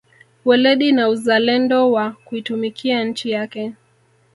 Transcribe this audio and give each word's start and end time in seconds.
Weledi 0.45 0.91
na 0.91 1.09
uzalendo 1.09 1.91
wa 1.91 2.11
kuitumikia 2.11 3.03
nchi 3.03 3.31
yake 3.31 3.73